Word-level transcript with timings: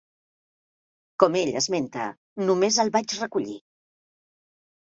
Com 1.25 1.37
ell 1.41 1.51
esmenta, 1.61 2.07
només 2.47 2.81
el 2.85 2.93
vaig 2.97 3.15
recollir. 3.21 3.59